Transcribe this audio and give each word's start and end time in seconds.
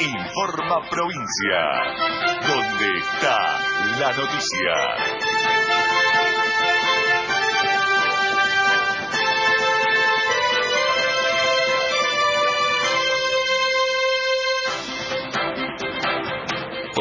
Informa 0.00 0.88
Provincia, 0.90 1.60
donde 2.48 2.98
está 2.98 3.36
la 4.00 4.12
noticia. 4.12 5.91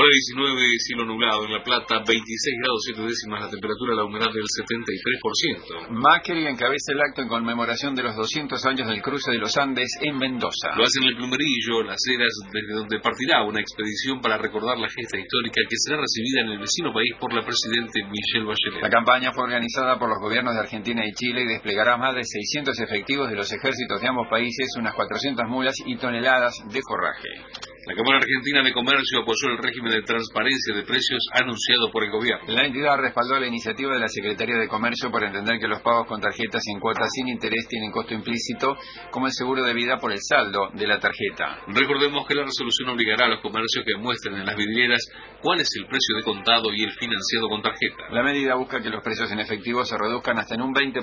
Hora 0.01 0.09
19, 0.33 0.81
cielo 0.81 1.05
nublado 1.05 1.45
en 1.45 1.53
La 1.53 1.61
Plata, 1.61 2.01
26 2.01 2.57
grados 2.57 2.81
7 2.89 3.05
décimas 3.05 3.45
la 3.45 3.53
temperatura, 3.53 3.93
la 3.93 4.05
humedad 4.09 4.33
del 4.33 4.49
73%. 4.49 5.93
Macri 5.93 6.47
encabeza 6.47 6.97
el 6.97 7.01
acto 7.05 7.21
en 7.21 7.27
conmemoración 7.27 7.93
de 7.93 8.01
los 8.01 8.15
200 8.15 8.65
años 8.65 8.87
del 8.89 8.99
cruce 8.99 9.29
de 9.29 9.37
los 9.37 9.55
Andes 9.57 9.93
en 10.01 10.17
Mendoza. 10.17 10.73
Lo 10.73 10.85
hacen 10.85 11.03
el 11.03 11.15
Plumerillo, 11.15 11.85
Las 11.85 12.01
Heras, 12.09 12.33
desde 12.49 12.73
donde 12.73 12.97
partirá 12.97 13.43
una 13.45 13.61
expedición 13.61 14.19
para 14.21 14.41
recordar 14.41 14.79
la 14.79 14.89
gesta 14.89 15.21
histórica 15.21 15.61
que 15.69 15.77
será 15.77 16.01
recibida 16.01 16.49
en 16.49 16.57
el 16.57 16.59
vecino 16.65 16.91
país 16.91 17.13
por 17.21 17.31
la 17.37 17.45
Presidente 17.45 18.01
Michelle 18.01 18.49
Bachelet. 18.49 18.81
La 18.81 18.89
campaña 18.89 19.29
fue 19.37 19.43
organizada 19.43 19.99
por 19.99 20.09
los 20.09 20.17
gobiernos 20.17 20.55
de 20.55 20.61
Argentina 20.61 21.05
y 21.05 21.13
Chile 21.13 21.43
y 21.45 21.53
desplegará 21.53 21.97
más 21.97 22.15
de 22.15 22.23
600 22.23 22.73
efectivos 22.79 23.29
de 23.29 23.35
los 23.35 23.53
ejércitos 23.53 24.01
de 24.01 24.07
ambos 24.07 24.25
países, 24.31 24.65
unas 24.79 24.95
400 24.95 25.45
mulas 25.45 25.75
y 25.85 25.95
toneladas 25.97 26.57
de 26.73 26.81
forraje. 26.89 27.70
La 27.91 27.97
Cámara 27.97 28.19
Argentina 28.23 28.63
de 28.63 28.71
Comercio 28.71 29.19
apoyó 29.19 29.51
el 29.51 29.57
régimen 29.57 29.91
de 29.91 30.03
transparencia 30.03 30.73
de 30.73 30.83
precios 30.83 31.27
anunciado 31.33 31.91
por 31.91 32.05
el 32.05 32.11
gobierno. 32.11 32.47
La 32.47 32.65
entidad 32.65 32.95
respaldó 32.95 33.37
la 33.37 33.47
iniciativa 33.47 33.91
de 33.91 33.99
la 33.99 34.07
Secretaría 34.07 34.55
de 34.55 34.69
Comercio 34.69 35.11
por 35.11 35.21
entender 35.25 35.59
que 35.59 35.67
los 35.67 35.81
pagos 35.81 36.07
con 36.07 36.21
tarjetas 36.21 36.63
sin 36.63 36.79
cuotas 36.79 37.09
sin 37.11 37.27
interés 37.27 37.67
tienen 37.67 37.91
costo 37.91 38.13
implícito, 38.13 38.77
como 39.11 39.27
el 39.27 39.33
seguro 39.33 39.63
de 39.63 39.73
vida 39.73 39.97
por 39.97 40.13
el 40.13 40.19
saldo 40.21 40.69
de 40.73 40.87
la 40.87 41.01
tarjeta. 41.01 41.67
Recordemos 41.67 42.25
que 42.25 42.35
la 42.35 42.45
resolución 42.45 42.95
obligará 42.95 43.25
a 43.25 43.29
los 43.35 43.41
comercios 43.41 43.83
que 43.83 43.99
muestren 43.99 44.35
en 44.37 44.45
las 44.45 44.55
vidrieras 44.55 45.05
cuál 45.41 45.59
es 45.59 45.67
el 45.75 45.85
precio 45.87 46.15
de 46.15 46.23
contado 46.23 46.71
y 46.71 46.83
el 46.83 46.93
financiado 46.93 47.49
con 47.49 47.61
tarjeta. 47.61 48.07
La 48.11 48.23
medida 48.23 48.55
busca 48.55 48.79
que 48.79 48.89
los 48.89 49.03
precios 49.03 49.29
en 49.33 49.41
efectivo 49.41 49.83
se 49.83 49.97
reduzcan 49.97 50.39
hasta 50.39 50.55
en 50.55 50.61
un 50.61 50.73
20%. 50.73 50.95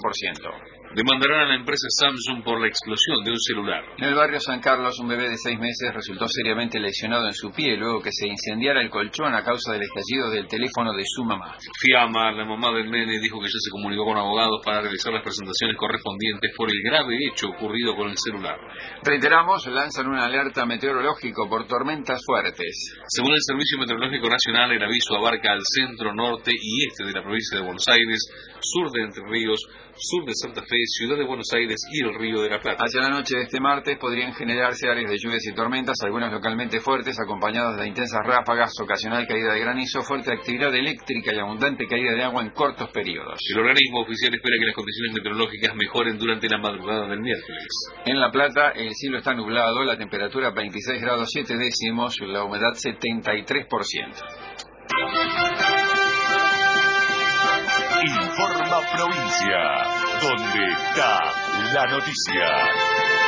Demandarán 0.94 1.40
a 1.40 1.48
la 1.48 1.54
empresa 1.56 1.86
Samsung 2.00 2.42
por 2.42 2.58
la 2.62 2.68
explosión 2.68 3.22
de 3.24 3.32
un 3.32 3.40
celular. 3.40 3.84
En 3.98 4.08
el 4.08 4.14
barrio 4.14 4.40
San 4.40 4.60
Carlos, 4.60 4.98
un 5.00 5.08
bebé 5.08 5.28
de 5.28 5.36
seis 5.36 5.58
meses 5.58 5.92
resultó 5.92 6.26
seriamente 6.28 6.77
lesionado 6.80 7.26
en 7.26 7.34
su 7.34 7.50
pie 7.50 7.76
luego 7.76 8.00
que 8.00 8.12
se 8.12 8.26
incendiara 8.26 8.80
el 8.80 8.90
colchón 8.90 9.34
a 9.34 9.44
causa 9.44 9.72
del 9.72 9.82
estallido 9.82 10.30
del 10.30 10.46
teléfono 10.46 10.92
de 10.92 11.04
su 11.06 11.24
mamá. 11.24 11.56
Fiamma, 11.80 12.32
la 12.32 12.44
mamá 12.44 12.72
del 12.72 12.90
nene, 12.90 13.20
dijo 13.20 13.40
que 13.40 13.46
ya 13.46 13.58
se 13.58 13.70
comunicó 13.70 14.04
con 14.04 14.16
abogados 14.16 14.60
para 14.64 14.82
realizar 14.82 15.12
las 15.12 15.22
presentaciones 15.22 15.76
correspondientes 15.76 16.52
por 16.56 16.68
el 16.68 16.82
grave 16.84 17.16
hecho 17.30 17.48
ocurrido 17.48 17.96
con 17.96 18.10
el 18.10 18.16
celular. 18.18 18.58
Reiteramos, 19.02 19.66
lanzan 19.66 20.08
una 20.08 20.26
alerta 20.26 20.66
meteorológico 20.66 21.48
por 21.48 21.66
tormentas 21.66 22.20
fuertes. 22.24 22.92
Según 23.08 23.32
el 23.32 23.42
Servicio 23.42 23.78
Meteorológico 23.78 24.28
Nacional, 24.28 24.72
el 24.72 24.82
aviso 24.82 25.16
abarca 25.16 25.52
al 25.52 25.62
centro, 25.64 26.14
norte 26.14 26.52
y 26.52 26.86
este 26.86 27.04
de 27.04 27.12
la 27.12 27.22
provincia 27.22 27.58
de 27.58 27.64
Buenos 27.64 27.86
Aires, 27.88 28.20
sur 28.60 28.90
de 28.90 29.02
Entre 29.02 29.22
Ríos, 29.24 29.64
sur 29.96 30.24
de 30.24 30.32
Santa 30.34 30.62
Fe, 30.62 30.76
ciudad 30.86 31.16
de 31.16 31.24
Buenos 31.24 31.48
Aires 31.52 31.76
y 31.90 32.04
el 32.04 32.14
Río 32.14 32.42
de 32.42 32.50
la 32.50 32.60
Plata. 32.60 32.84
Hacia 32.84 33.02
la 33.02 33.10
noche 33.10 33.36
de 33.36 33.42
este 33.44 33.60
martes 33.60 33.98
podrían 33.98 34.32
generarse 34.34 34.88
áreas 34.88 35.10
de 35.10 35.18
lluvias 35.18 35.44
y 35.46 35.54
tormentas, 35.54 35.96
algunas 36.02 36.32
localmente 36.32 36.67
fuertes, 36.80 37.18
acompañadas 37.18 37.78
de 37.78 37.88
intensas 37.88 38.20
ráfagas, 38.24 38.70
ocasional 38.80 39.26
caída 39.26 39.54
de 39.54 39.60
granizo, 39.60 40.02
fuerte 40.02 40.32
actividad 40.32 40.74
eléctrica 40.74 41.34
y 41.34 41.38
abundante 41.38 41.86
caída 41.86 42.12
de 42.12 42.22
agua 42.22 42.42
en 42.42 42.50
cortos 42.50 42.90
periodos. 42.90 43.38
El 43.50 43.60
organismo 43.60 44.02
oficial 44.02 44.34
espera 44.34 44.56
que 44.60 44.66
las 44.66 44.74
condiciones 44.74 45.14
meteorológicas 45.14 45.74
mejoren 45.74 46.18
durante 46.18 46.48
la 46.48 46.58
madrugada 46.58 47.08
del 47.08 47.20
miércoles. 47.20 47.66
En 48.04 48.20
La 48.20 48.30
Plata 48.30 48.70
el 48.76 48.92
cielo 48.92 49.18
está 49.18 49.32
nublado, 49.34 49.82
la 49.84 49.96
temperatura 49.96 50.50
26 50.50 51.00
grados 51.00 51.30
7 51.32 51.56
décimos, 51.56 52.16
la 52.20 52.44
humedad 52.44 52.72
73%. 52.74 54.58
Informa 58.00 58.80
Provincia, 58.96 59.58
donde 60.20 60.72
está 60.72 61.20
la 61.74 61.86
noticia. 61.86 63.27